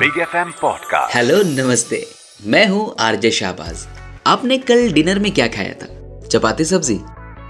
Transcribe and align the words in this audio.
Big 0.00 0.18
F 0.18 0.36
M 0.36 0.50
podcast 0.60 1.16
hello 1.16 1.42
नमस्ते। 1.42 2.06
मैं 2.46 2.66
हूँ 2.68 2.94
आरजे 3.00 3.30
शाहबाज। 3.30 3.78
आपने 4.26 4.56
कल 4.58 4.92
डिनर 4.92 5.18
में 5.18 5.30
क्या 5.34 5.48
खाया 5.48 5.72
था? 5.72 5.88
चपाती 6.28 6.64
सब्ज़ी? 6.64 6.94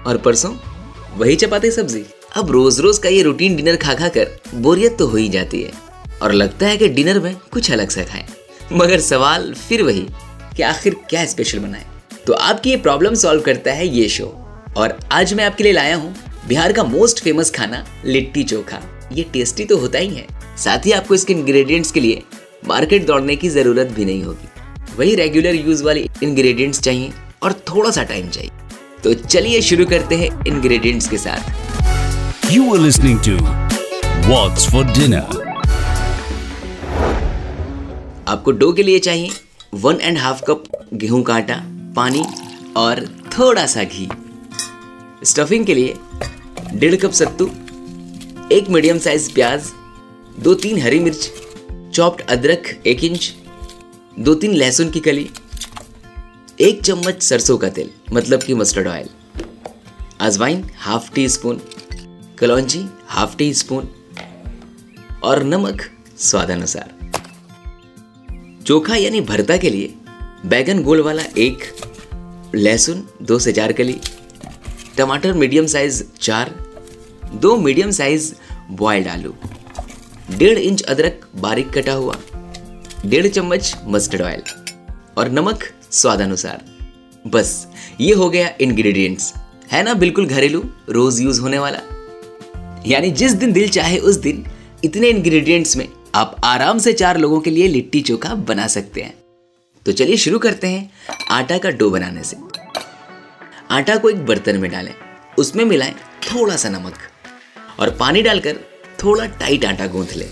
और 0.07 0.19
परसों? 0.25 0.53
वही 1.17 1.37
चपाती 1.37 1.71
सब्ज़ी। 1.71 2.05
अब 2.37 2.51
रोज 2.51 2.81
रोज 2.81 2.99
का 2.99 3.09
ये 3.09 3.23
रूटीन 3.23 3.57
डिनर 3.57 3.77
खा 3.77 3.95
खा 3.95 4.09
कर 4.09 4.37
बोरियत 4.55 4.97
तो 4.99 5.07
हो 5.07 5.17
ही 5.17 5.29
जाती 5.29 5.63
है। 5.63 5.73
और 6.23 6.33
लगता 6.33 6.67
है 6.67 6.77
कि 6.77 6.89
डिनर 6.89 7.21
में 7.21 7.35
कुछ 7.53 7.71
अलग 7.73 7.91
सा 7.91 8.05
खाएँ। 8.05 8.27
मगर 8.73 9.01
सवाल 9.01 9.53
फिर 9.69 9.83
वही 9.83 10.07
कि 10.57 10.63
आखिर 10.63 10.97
क्या 11.11 11.25
स्पेशल 11.27 11.59
बनाए? 11.59 11.87
तो 12.27 12.33
आपकी 12.33 12.71
ये 12.71 12.77
प्रॉब्लम 12.79 13.15
सॉल्व 13.15 13.43
करता 13.43 13.73
है 13.73 13.89
ये 13.89 14.09
शो 14.09 14.27
और 14.77 14.99
आज 15.13 15.35
मैं 15.35 15.45
आपके 15.45 15.65
लिए 15.65 15.73
लाया 15.73 15.97
हूँ 15.97 16.15
बिहार 16.49 16.73
का 16.73 16.85
मोस्ट 16.85 17.23
फ़ेमस 17.25 17.51
खाना 17.51 17.87
लिट्टी 18.05 18.45
चोखा। 18.45 18.83
ये 19.13 19.23
टेस्टी 19.33 19.65
तो 19.65 19.77
होता 19.77 19.99
ही 19.99 20.15
है। 20.15 20.27
साथ 20.59 20.87
ही 20.87 20.93
आपको 20.93 21.15
इसके 21.15 21.33
इंग्रेडिएंट्स 21.33 21.91
के 21.91 22.01
लिए 22.01 22.23
मार्केट 22.69 23.07
दौड़ने 23.07 23.37
की 23.37 23.49
ज़रूरत 23.49 23.93
भी 23.97 24.05
नहीं 24.05 24.23
होगी। 24.25 24.49
वही 24.99 25.15
रेगुलर 25.15 25.55
यूज़ 25.55 25.85
वाले 25.85 26.09
इंग्रेडिएंट्स 26.23 26.81
चाहिए 26.81 27.13
और 27.43 27.53
थोड़ा 27.69 27.91
सा 27.91 28.03
टाइम 28.03 28.29
चाहिए। 28.29 28.51
तो 29.05 29.15
चलिए 29.15 29.61
शुरू 29.63 29.85
करते 29.87 30.17
हैं 30.17 30.29
इंग्रेडिएंट्स 30.47 31.09
के 31.09 31.19
साथ। 31.19 32.51
You 32.53 32.65
are 32.75 32.81
listening 32.81 33.19
to 33.27 33.37
What's 34.29 34.67
for 34.73 34.85
Dinner. 34.99 35.25
आपको 38.29 38.53
डो 38.53 38.73
के 38.73 38.83
लिए 38.83 38.99
चाहिए 38.99 39.31
वन 39.75 40.01
एंड 40.01 40.19
हाफ़ 40.19 40.43
कप 40.49 40.65
गेहूँ 40.95 41.23
का 41.23 41.35
आटा 41.35 41.61
पानी 41.97 42.25
और 42.77 43.05
थोड़ा 43.39 43.67
सा 43.67 43.85
घी। 43.85 44.09
स्टफिंग 45.25 45.65
के 45.67 45.75
लिए 45.75 45.95
डेढ़ 46.75 46.97
कप 46.97 47.13
सत्तू 47.13 47.51
एक 48.53 48.71
मीडियम 48.71 48.99
साइज़ 48.99 49.33
प्याज 49.35 49.71
दो 50.39 50.55
तीन 50.57 50.81
हरी 50.83 50.99
मिर्च 51.01 51.31
चॉप्ड 51.95 52.21
अदरक 52.31 52.69
एक 52.87 53.03
इंच 53.05 53.33
दो 54.19 54.35
तीन 54.35 54.55
लहसुन 54.55 54.91
की 54.91 55.01
कली, 55.01 55.31
एक 56.61 56.83
चम्मच 56.85 57.23
सरसों 57.23 57.57
का 57.59 57.69
तेल 57.69 57.91
मतलब 58.13 58.43
कि 58.43 58.55
मस्टर्ड 58.55 58.89
ऑयल 58.89 59.09
अजवाइन 60.21 60.65
हाफ़ 60.79 61.11
टी 61.15 61.29
स्पून 61.29 61.61
कलौजी 62.39 62.85
हाफ़ 63.09 63.37
टी 63.37 63.53
स्पून 63.55 63.89
और 65.23 65.43
नमक 65.45 65.83
स्वादानुसार। 66.19 66.95
चोखा 68.67 68.97
यानी 68.97 69.21
भरता 69.23 69.57
के 69.57 69.71
लिए 69.71 69.95
बैगन 70.47 70.83
गोल 70.83 71.01
वाला 71.01 71.23
एक, 71.39 71.65
लहसुन 72.55 73.07
दो 73.23 73.39
से 73.39 73.53
चार 73.53 73.73
कली, 73.73 74.01
टमाटर 74.97 75.33
मीडियम 75.33 75.67
साइज़ 75.67 76.03
चार, 76.21 76.55
दो 77.35 77.57
मीडियम 77.57 77.91
साइज़ 77.91 78.35
बॉयल्ड 78.71 79.09
आलू। 79.09 79.35
डेढ़ 80.31 80.59
इंच 80.59 80.83
अदरक 80.83 81.21
बारीक 81.37 81.71
कटा 81.71 81.93
हुआ, 81.93 82.17
डेढ़ 83.07 83.27
चम्मच 83.27 83.77
मस्टर्ड 83.87 84.23
ऑयल 84.23 84.43
और 85.19 85.31
नमक 85.31 85.65
स्वादानुसार। 85.91 86.65
बस, 87.27 87.67
ये 88.01 88.15
हो 88.15 88.29
गया 88.31 88.51
इंग्रेडिएंट्स 88.61 89.33
है 89.73 89.83
ना 89.83 89.95
बिल्कुल 89.95 90.27
घरेलू, 90.27 90.63
रोज 90.91 91.21
यूज़ 91.21 91.41
होने 91.41 91.59
वाला। 91.59 91.81
यानी 92.87 93.11
जिस 93.11 93.33
दिन 93.33 93.53
दिल 93.53 93.69
चाहे 93.69 93.99
उस 93.99 94.17
दिन 94.17 94.45
इतने 94.85 95.09
इंग्रेडिएंट्स 95.09 95.77
में 95.77 95.89
आप 96.15 96.37
आराम 96.45 96.79
से 96.79 96.93
चार 96.93 97.19
लोगों 97.19 97.41
के 97.41 97.51
लिए 97.51 97.69
लिट्टी 97.69 98.01
चोखा 98.01 98.35
बना 98.35 98.67
सकते 98.67 99.01
हैं। 99.01 99.15
तो 99.87 99.93
चलिए 99.93 100.17
शुरू 100.17 100.39
करते 100.39 100.67
हैं 100.67 100.91
आटा 101.31 101.59
का 101.59 101.71
डो 101.71 101.91
बनाने 101.91 102.25
से। 102.25 102.37
आटा 103.71 103.97
को 103.97 104.11
एक 104.11 104.25
बर्तन 104.27 104.57
में 104.57 104.71
डालें, 104.71 104.95
उसमें 105.39 105.65
मिलाएँ 105.65 105.95
थोड़ा 106.25 106.57
सा 106.57 106.69
नमक 106.69 106.95
और 107.81 107.91
पानी 107.91 108.23
डालकर 108.23 108.59
थोड़ा 109.05 109.27
टाइट 109.27 109.65
आटा 109.65 109.87
गूंथ 109.87 110.07
लें। 110.17 110.31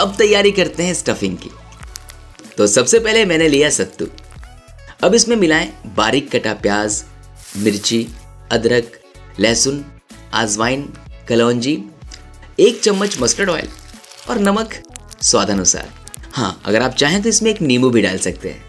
अब 0.00 0.14
तैयारी 0.18 0.52
करते 0.52 0.82
हैं 0.82 0.94
स्टफिंग 0.94 1.38
की। 1.38 1.50
तो 2.58 2.66
सबसे 2.66 2.98
पहले 2.98 3.24
मैंने 3.24 3.48
लिया 3.48 3.70
सत्तू। 3.70 4.06
अब 5.04 5.14
इसमें 5.14 5.36
मिलाएँ 5.36 5.72
बारीक 5.86 6.30
कटा 6.30 6.54
प्याज, 6.54 7.04
मिर्ची, 7.56 8.08
अदरक, 8.52 9.00
लहसुन, 9.40 9.84
आजवाइन, 10.34 10.92
कलौंजी, 11.28 11.84
एक 12.60 12.80
चम्मच 12.80 13.18
मस्टर्ड 13.20 13.50
ऑयल 13.50 13.68
और 14.30 14.38
नमक 14.38 14.74
स्वादानुसार। 15.22 15.90
हाँ 16.32 16.62
अगर 16.64 16.82
आप 16.82 16.92
चाहें 16.92 17.22
तो 17.22 17.28
इसमें 17.28 17.50
एक 17.50 17.62
नींबू 17.62 17.90
भी 17.90 18.02
डाल 18.02 18.18
सकते 18.18 18.50
हैं। 18.50 18.64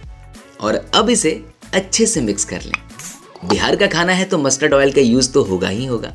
और 0.62 0.92
अब 0.94 1.10
इसे 1.10 1.46
अच्छे 1.74 2.06
से 2.06 2.22
मिक्स 2.22 2.46
कर 2.46 2.62
लें। 2.62 2.82
बिहार 3.46 3.76
का 3.76 3.88
खाना 3.88 4.14
है 4.14 4.26
तो 4.26 4.38
मस्टर्ड 4.38 4.74
ऑयल 4.74 4.92
का 4.92 5.02
यूज़ 5.02 5.32
तो 5.32 5.44
होगा 5.44 5.70
ही 5.70 5.86
होगा। 5.86 6.14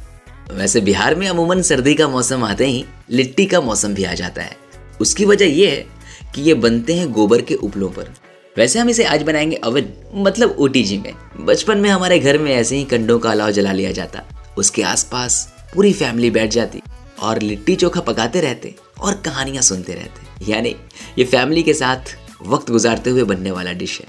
वैसे 0.52 0.80
बिहार 0.80 1.14
में 1.14 1.28
अमूमन 1.28 1.62
सर्दी 1.62 1.94
का 1.94 2.08
मौसम 2.08 2.44
आते 2.44 2.66
ही 2.66 2.84
लिट्टी 3.10 3.46
का 3.46 3.60
मौसम 3.60 3.94
भी 3.94 4.04
आ 4.04 4.14
जाता 4.14 4.42
है। 4.42 4.56
उसकी 5.00 5.24
वजह 5.24 5.46
यह 5.46 5.70
है 5.70 5.86
कि 6.34 6.42
ये 6.42 6.54
बनते 6.54 6.94
हैं 6.94 7.12
गोबर 7.12 7.42
के 7.42 7.54
उपलों 7.54 7.88
पर। 7.88 8.14
वैसे 8.56 8.78
हम 8.78 8.90
इसे 8.90 9.04
आज 9.04 9.22
बनाएँगे 9.22 9.56
अवन 9.56 9.84
मतलब 10.14 10.56
ओटीजी 10.58 10.98
में। 10.98 11.12
बचपन 11.40 11.78
में 11.78 11.90
हमारे 11.90 12.18
घर 12.18 12.38
में 12.38 12.54
ऐसे 12.54 12.76
ही 12.76 12.84
कंडों 12.84 13.18
का 13.18 13.30
अलाव 13.30 13.50
जला 13.50 13.72
लिया 13.72 13.92
जाता। 13.92 14.22
उसके 14.58 14.82
आसपास 14.82 15.54
पूरी 15.74 15.92
फैमिली 15.92 16.30
बैठ 16.30 16.50
जाती 16.50 16.82
और 17.20 17.42
लिट्टी 17.42 17.76
चोखा 17.76 18.00
पकाते 18.00 18.40
रहते 18.40 18.74
और 19.00 19.14
कहानियाँ 19.14 19.62
सुनते 19.62 19.94
रहते। 19.94 20.50
यानी 20.52 20.76
ये 21.18 21.24
फैमिली 21.24 21.62
के 21.62 21.74
साथ 21.74 22.16
वक्त 22.46 22.70
गुजारते 22.70 23.10
हुए 23.10 23.22
बनने 23.22 23.50
वाला 23.50 23.72
डिश 23.72 24.00
है। 24.00 24.06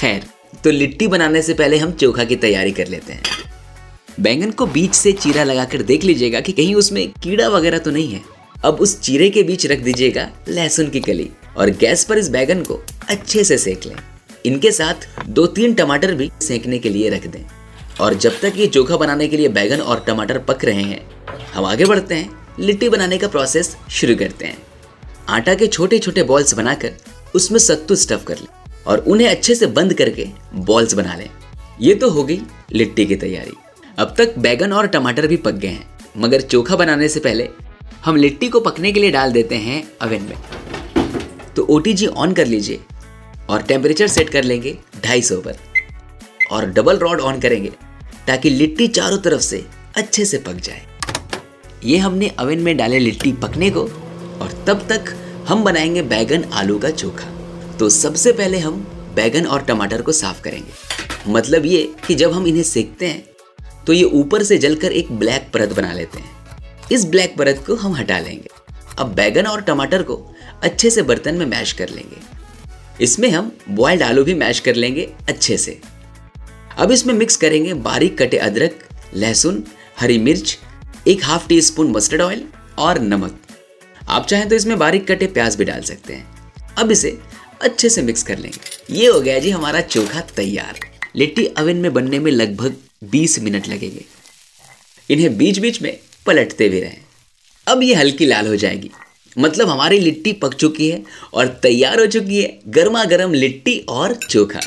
खैर 0.00 0.26
तो 0.64 0.70
लिट्टी 0.70 1.06
बनाने 1.06 1.42
से 1.42 1.54
पहले 1.54 1.78
हम 1.78 1.92
चोखा 1.92 2.24
की 2.24 2.36
तैयारी 2.36 2.70
कर 2.70 2.86
लेते 2.86 3.12
हैं। 3.12 3.22
बैंगन 4.20 4.50
को 4.50 4.66
बीच 4.66 4.94
से 4.94 5.12
चीरा 5.12 5.44
लगाकर 5.44 5.82
देख 5.82 6.04
लीजिएगा 6.04 6.40
कि 6.40 6.52
कहीं 6.52 6.74
उसमें 6.74 7.08
कीड़ा 7.22 7.48
वगैरह 7.48 7.78
तो 7.78 7.90
नहीं 7.90 8.08
है। 8.08 8.20
अब 8.64 8.74
उस 8.74 9.00
चीरे 9.00 9.28
के 9.30 9.42
बीच 9.42 9.66
रख 9.66 9.78
दीजिएगा 9.78 10.28
लहसुन 10.48 10.88
की 10.90 11.00
कली 11.00 11.28
और 11.56 11.70
गैस 11.70 12.04
पर 12.04 12.18
इस 12.18 12.28
बैगन 12.28 12.62
को 12.62 12.80
अच्छे 13.08 13.44
से 13.44 13.58
सेक 13.58 13.86
लें। 13.86 13.94
इनके 14.46 14.70
साथ 14.72 15.08
दो 15.28 15.46
तीन 15.46 15.74
टमाटर 15.74 16.14
भी 16.14 16.30
सेकने 16.42 16.78
के 16.78 16.88
लिए 16.88 17.08
रख 17.08 17.26
दें। 17.26 17.44
और 18.00 18.14
जब 18.14 18.40
तक 18.40 18.52
ये 18.56 18.66
चोखा 18.66 18.96
बनाने 18.96 19.28
के 19.28 19.36
लिए 19.36 19.48
बैगन 19.48 19.80
और 19.80 20.04
टमाटर 20.06 20.38
पक 20.38 20.64
रहे 20.64 20.82
हैं, 20.82 21.00
हम 21.54 21.64
आगे 21.64 21.84
बढ़ते 21.84 22.14
हैं। 22.14 22.38
लिट्टी 22.60 22.88
बनाने 22.88 23.18
का 23.18 23.28
प्रोसेस 23.28 23.76
शुरू 23.90 24.16
करते 24.16 24.44
हैं। 24.44 24.58
आटा 25.28 25.54
के 25.54 25.66
छोटे 25.66 25.98
छोटे 25.98 26.22
बॉल्स 26.22 26.54
बनाकर 26.54 26.92
उसमें 27.34 27.58
सत्तू 27.58 27.94
स्टफ़ 27.94 28.24
कर 28.24 28.36
लें 28.36 28.46
और 28.86 28.98
उन्हें 28.98 29.28
अच्छे 29.28 29.54
से 29.54 29.66
बंद 29.66 29.94
करके 29.94 30.26
बॉल्स 30.54 30.94
बना 30.94 31.14
लें। 31.14 31.28
ये 31.80 31.94
तो 31.94 32.10
हो 32.10 32.24
गई 32.24 32.40
लिट्टी 32.72 33.06
की 33.06 33.16
तैयारी। 33.16 33.52
अब 34.00 34.14
तक 34.18 34.38
बैगन 34.38 34.72
और 34.72 34.86
टमाटर 34.86 35.26
भी 35.26 35.36
पक 35.36 35.52
गए 35.52 35.68
हैं, 35.68 35.98
मगर 36.16 36.40
चोखा 36.40 36.76
बनाने 36.76 37.08
से 37.08 37.20
पहले 37.20 37.48
हम 38.04 38.16
लिट्टी 38.16 38.48
को 38.48 38.60
पकने 38.60 38.92
के 38.92 39.00
लिए 39.00 39.10
डाल 39.10 39.32
देते 39.32 39.54
हैं 39.54 39.82
अवन 40.00 40.22
में। 40.22 41.54
तो 41.56 41.62
ओटीजी 41.62 42.06
ऑन 42.06 42.32
कर 42.32 42.46
लीजिए 42.46 42.80
और 43.48 43.62
टेम्परेचर 43.62 44.06
सेट 44.06 44.30
कर 44.30 44.44
लेंगे 44.44 44.76
250 45.06 45.40
पर 45.40 45.56
और 46.52 46.66
डबल 46.66 46.98
रॉड 46.98 47.20
ऑन 47.20 47.40
करेंगे 47.40 47.72
ताकि 48.26 48.50
लिट्टी 48.50 48.88
चारों 48.88 49.18
तरफ़ 49.18 49.40
से 49.40 49.64
अच्छे 49.96 50.24
से 50.24 50.38
पक 50.38 50.52
जाए। 50.52 50.82
ये 51.84 51.98
हमने 51.98 52.28
अवन 52.28 52.58
में 52.58 52.76
डाले 52.76 52.98
लिट्टी 52.98 53.32
पकने 53.32 53.70
को 53.70 53.82
और 54.40 54.64
तब 54.66 54.86
तक 54.88 55.14
हम 55.48 55.64
बनाएँगे 55.64 56.02
बैगन 56.02 56.44
आलू 56.52 56.78
का 56.78 56.90
चोखा। 56.90 57.30
तो 57.78 57.88
सबसे 57.88 58.32
पहले 58.32 58.58
हम 58.58 58.80
बैगन 59.14 59.46
और 59.46 59.62
टमाटर 59.62 60.02
को 60.02 60.12
साफ़ 60.12 60.42
करेंगे। 60.42 61.32
मतलब 61.32 61.66
ये 61.66 61.92
कि 62.06 62.14
जब 62.14 62.32
हम 62.32 62.46
इन्हें 62.46 62.62
सेकते 62.62 63.06
हैं 63.06 63.29
तो 63.90 63.94
ये 63.94 64.02
ऊपर 64.04 64.42
से 64.42 64.56
जलकर 64.58 64.92
एक 64.92 65.10
ब्लैक 65.12 65.48
परत 65.54 65.68
बना 65.68 65.92
लेते 65.92 66.18
हैं। 66.18 66.88
इस 66.92 67.04
ब्लैक 67.04 67.34
परत 67.36 67.62
को 67.66 67.74
हम 67.74 67.94
हटा 67.94 68.18
लेंगे। 68.18 68.48
अब 68.98 69.12
बैगन 69.14 69.46
और 69.46 69.60
टमाटर 69.60 70.02
को 70.02 70.14
अच्छे 70.62 70.90
से 70.90 71.02
बर्तन 71.02 71.34
में 71.34 71.46
मैश 71.46 71.72
कर 71.72 71.88
लेंगे। 71.88 72.16
इसमें 73.00 73.28
हम 73.30 73.50
बॉयल्ड 73.70 74.02
आलू 74.02 74.22
भी 74.24 74.34
मैश 74.34 74.60
कर 74.60 74.74
लेंगे 74.74 75.08
अच्छे 75.28 75.56
से। 75.56 75.78
अब 76.78 76.92
इसमें 76.92 77.12
मिक्स 77.14 77.36
करेंगे 77.36 77.72
बारीक 77.74 78.16
कटे 78.18 78.38
अदरक, 78.38 78.78
लहसुन, 79.14 79.62
हरी 80.00 80.18
मिर्च, 80.18 80.58
एक 81.08 81.24
half 81.24 81.48
tea 81.48 81.60
spoon 81.60 81.90
mustard 81.90 82.20
oil 82.20 82.44
और 82.78 82.98
नमक। 82.98 83.40
आप 84.08 84.26
चाहें 84.26 84.48
तो 84.48 84.56
इसमें 84.56 84.78
बारीक 84.78 85.06
कटे 85.08 85.26
प्याज 85.26 85.56
भी 85.56 85.64
डाल 85.64 85.80
सकते 85.80 86.12
हैं। 86.12 86.74
अब 86.78 86.90
इसे 86.90 87.18
अच्छे 87.62 87.88
से 87.88 88.02
मिक्स 88.02 88.22
कर 88.22 88.38
लेंगे। 88.38 88.94
ये 88.94 89.06
हो 89.06 89.20
गया 89.20 89.38
जी 89.38 89.50
हमारा 89.50 89.80
चोखा 89.80 90.20
तैयार। 90.36 90.78
लिट्टी 91.16 91.46
अवन 91.46 91.76
में 91.76 91.92
बनने 91.92 92.18
में 92.18 92.30
लगभग 92.32 92.76
20 93.02 93.38
मिनट 93.38 93.68
लगेंगे। 93.68 94.04
इन्हें 95.10 95.36
बीच 95.36 95.58
बीच 95.58 95.80
में 95.82 95.96
पलटते 96.26 96.68
भी 96.68 96.80
रहें। 96.80 97.00
अब 97.66 97.82
ये 97.82 97.94
हल्की 97.94 98.26
लाल 98.26 98.46
हो 98.46 98.56
जाएगी। 98.56 98.90
मतलब 99.38 99.68
हमारी 99.68 99.98
लिट्टी 99.98 100.32
पक 100.32 100.54
चुकी 100.54 100.90
है 100.90 101.02
और 101.34 101.48
तैयार 101.62 102.00
हो 102.00 102.06
चुकी 102.06 102.42
है 102.42 102.58
गर्मा 102.68 103.04
गर्म 103.04 103.32
लिट्टी 103.32 103.78
और 103.88 104.14
चोखा। 104.14 104.60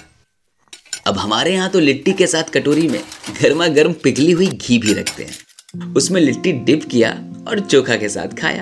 अब 1.08 1.18
हमारे 1.18 1.54
यहाँ 1.54 1.70
तो 1.70 1.80
लिट्टी 1.80 2.14
के 2.14 2.28
साथ 2.28 2.44
कटोरी 2.44 2.88
में 2.88 3.00
गर्मा 3.42 3.68
गर्म 3.68 3.94
पिघली 3.94 4.32
हुई 4.32 4.48
घी 4.48 4.78
भी 4.80 4.94
रखते 4.94 5.24
हैं। 5.24 5.94
उसमें 5.96 6.22
लिट्टी 6.22 6.52
डिप 6.52 6.84
किया 6.84 7.12
और 7.48 7.60
चोखा 7.60 7.96
के 7.96 8.10
साथ 8.10 8.38
खाया। 8.40 8.62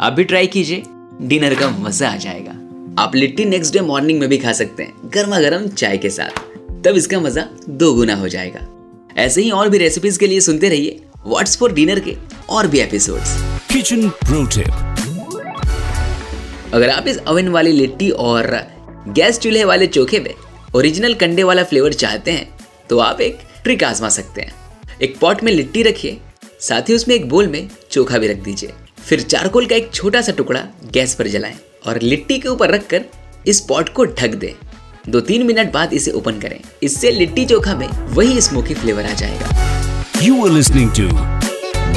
आप 0.00 0.12
भी 0.12 0.24
ट्राई 0.24 0.46
कीजिए। 0.46 0.82
डिनर 1.22 1.54
का 1.54 1.70
मज़ा 1.70 2.10
आ 2.10 2.16
जाएगा। 2.16 2.52
आप 3.02 3.14
लिट्टी 3.14 3.44
नेक्स्ट 3.44 3.72
डे 3.72 3.80
मॉर्निंग 3.80 4.20
में 4.20 4.28
भी 4.28 4.38
खा 4.38 4.52
सकते 4.52 4.82
हैं 4.82 5.10
गर्मा 5.14 5.40
गर्म 5.40 5.68
चाय 5.68 5.98
के 5.98 6.10
साथ। 6.10 6.84
तब 6.84 6.96
इसका 6.96 7.20
मज़ा 7.20 7.48
दो 7.68 7.92
गुना 7.94 8.14
हो 8.14 8.28
जाएगा। 8.28 8.66
ऐसे 9.18 9.42
ही 9.42 9.50
और 9.50 9.68
भी 9.68 9.78
रेसिपीज़ 9.78 10.18
के 10.18 10.26
लिए 10.26 10.40
सुनते 10.40 10.68
रहिए 10.68 11.00
व्हाट्स 11.26 11.56
फॉर 11.56 11.72
डिनर 11.72 12.00
के 12.00 12.16
और 12.48 12.66
भी 12.66 12.80
एपिसोड्स 12.80 13.36
Kitchen 13.72 14.02
Pro 14.24 14.42
Tip 14.54 14.70
अगर 16.74 16.90
आप 16.90 17.06
इस 17.08 17.18
ओवन 17.28 17.48
वाली 17.48 17.72
लिट्टी 17.72 18.10
और 18.10 18.46
गैस 19.08 19.38
चूल्हे 19.38 19.64
वाले 19.64 19.86
चोखे 19.86 20.20
में 20.20 20.34
ओरिजिनल 20.74 21.14
कंडे 21.14 21.42
वाला 21.42 21.64
फ्लेवर 21.64 21.92
चाहते 21.92 22.30
हैं 22.30 22.48
तो 22.90 22.98
आप 22.98 23.20
एक 23.20 23.38
ट्रिक 23.62 23.84
आजमा 23.84 24.08
सकते 24.08 24.40
हैं। 24.40 24.52
एक 25.02 25.18
पॉट 25.18 25.42
में 25.42 25.52
लिट्टी 25.52 25.82
रखिए 25.82 26.18
साथ 26.60 26.88
ही 26.88 26.94
उसमें 26.94 27.14
एक 27.14 27.28
बोल 27.28 27.46
में 27.46 27.68
चोखा 27.90 28.18
भी 28.18 28.28
रख 28.28 28.36
दीजिए। 28.36 28.72
फिर 29.08 29.20
चारकोल 29.20 29.66
का 29.66 29.76
एक 29.76 29.90
छोटा 29.94 30.20
सा 30.20 30.32
टुकड़ा 30.32 30.66
गैस 30.92 31.14
पर 31.14 31.26
जलाएँ 31.26 31.56
और 31.86 32.00
लिट्टी 32.02 32.38
के 32.38 32.48
ऊपर 32.48 32.70
रखकर 32.70 33.04
इस 33.46 33.60
पॉट 33.60 33.88
को 33.88 34.04
ढक 34.04 34.34
दें। 34.34 34.52
दो 35.08 35.20
तीन 35.30 35.46
मिनट 35.46 35.72
बाद 35.72 35.92
इसे 35.92 36.10
ओपन 36.20 36.38
करें 36.40 36.60
इससे 36.82 37.10
लिट्टी 37.10 37.44
चोखा 37.46 37.74
में 37.76 37.88
वही 38.14 38.40
स्मोकी 38.40 38.74
फ्लेवर 38.74 39.06
आ 39.06 39.12
जाएगा 39.22 39.54
You 40.26 40.36
are 40.44 40.50
listening 40.52 40.90
to 40.98 41.06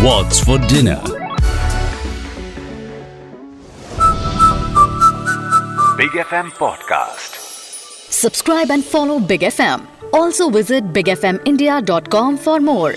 What's 0.05 0.39
for 0.47 0.57
Dinner. 0.71 0.97
Big 6.01 6.17
FM 6.23 6.51
Podcast. 6.57 7.37
Subscribe 8.17 8.71
and 8.71 8.83
follow 8.83 9.19
Big 9.31 9.41
FM. 9.41 9.87
Also 10.13 10.49
visit 10.49 10.91
bigfmindia.com 10.93 12.37
for 12.37 12.59
more. 12.61 12.93